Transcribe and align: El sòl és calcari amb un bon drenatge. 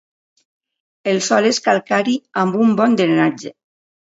El 1.11 1.21
sòl 1.27 1.49
és 1.51 1.61
calcari 1.67 2.17
amb 2.45 2.59
un 2.65 2.75
bon 2.81 2.99
drenatge. 3.03 3.57